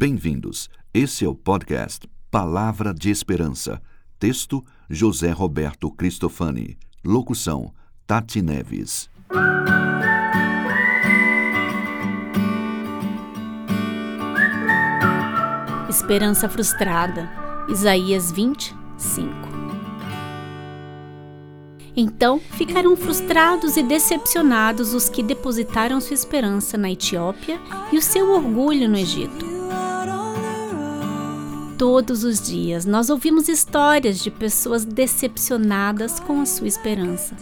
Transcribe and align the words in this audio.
Bem-vindos. 0.00 0.70
Esse 0.94 1.24
é 1.24 1.28
o 1.28 1.34
podcast 1.34 2.08
Palavra 2.30 2.94
de 2.94 3.10
Esperança. 3.10 3.82
Texto: 4.16 4.64
José 4.88 5.32
Roberto 5.32 5.90
Cristofani. 5.90 6.78
Locução: 7.04 7.74
Tati 8.06 8.40
Neves. 8.40 9.10
Esperança 15.88 16.48
frustrada. 16.48 17.28
Isaías 17.68 18.30
25. 18.30 19.28
Então 21.96 22.38
ficaram 22.38 22.96
frustrados 22.96 23.76
e 23.76 23.82
decepcionados 23.82 24.94
os 24.94 25.08
que 25.08 25.24
depositaram 25.24 26.00
sua 26.00 26.14
esperança 26.14 26.78
na 26.78 26.88
Etiópia 26.88 27.60
e 27.90 27.98
o 27.98 28.02
seu 28.02 28.30
orgulho 28.30 28.88
no 28.88 28.96
Egito. 28.96 29.57
Todos 31.78 32.24
os 32.24 32.40
dias 32.40 32.84
nós 32.84 33.08
ouvimos 33.08 33.48
histórias 33.48 34.18
de 34.18 34.32
pessoas 34.32 34.84
decepcionadas 34.84 36.18
com 36.18 36.40
a 36.40 36.44
sua 36.44 36.66
esperança. 36.66 37.36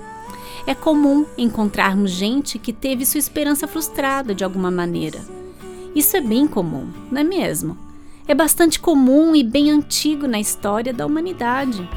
É 0.66 0.74
comum 0.74 1.24
encontrarmos 1.38 2.10
gente 2.10 2.58
que 2.58 2.70
teve 2.70 3.06
sua 3.06 3.18
esperança 3.18 3.66
frustrada 3.66 4.34
de 4.34 4.44
alguma 4.44 4.70
maneira. 4.70 5.20
Isso 5.94 6.18
é 6.18 6.20
bem 6.20 6.46
comum, 6.46 6.86
não 7.10 7.22
é 7.22 7.24
mesmo? 7.24 7.78
É 8.28 8.34
bastante 8.34 8.78
comum 8.78 9.34
e 9.34 9.42
bem 9.42 9.70
antigo 9.70 10.26
na 10.26 10.38
história 10.38 10.92
da 10.92 11.06
humanidade. 11.06 11.88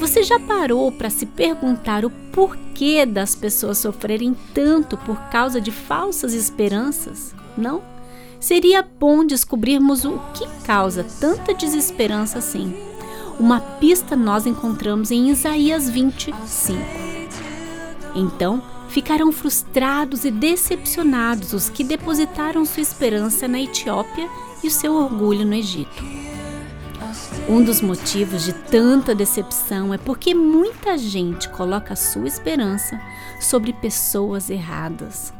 Você 0.00 0.22
já 0.22 0.40
parou 0.40 0.90
para 0.90 1.10
se 1.10 1.26
perguntar 1.26 2.06
o 2.06 2.10
porquê 2.32 3.04
das 3.04 3.34
pessoas 3.34 3.76
sofrerem 3.76 4.34
tanto 4.54 4.96
por 4.96 5.20
causa 5.28 5.60
de 5.60 5.70
falsas 5.70 6.32
esperanças? 6.32 7.34
Não? 7.54 7.82
Seria 8.46 8.80
bom 8.80 9.26
descobrirmos 9.26 10.04
o 10.04 10.20
que 10.32 10.46
causa 10.64 11.04
tanta 11.18 11.52
desesperança 11.52 12.38
assim. 12.38 12.76
Uma 13.40 13.58
pista 13.58 14.14
nós 14.14 14.46
encontramos 14.46 15.10
em 15.10 15.30
Isaías 15.30 15.90
25. 15.90 16.78
Então, 18.14 18.62
ficarão 18.88 19.32
frustrados 19.32 20.24
e 20.24 20.30
decepcionados 20.30 21.52
os 21.52 21.68
que 21.68 21.82
depositaram 21.82 22.64
sua 22.64 22.82
esperança 22.82 23.48
na 23.48 23.60
Etiópia 23.60 24.30
e 24.62 24.68
o 24.68 24.70
seu 24.70 24.94
orgulho 24.94 25.44
no 25.44 25.54
Egito. 25.54 26.04
Um 27.48 27.64
dos 27.64 27.80
motivos 27.80 28.44
de 28.44 28.52
tanta 28.52 29.12
decepção 29.12 29.92
é 29.92 29.98
porque 29.98 30.36
muita 30.36 30.96
gente 30.96 31.48
coloca 31.48 31.96
sua 31.96 32.28
esperança 32.28 33.00
sobre 33.40 33.72
pessoas 33.72 34.48
erradas. 34.50 35.34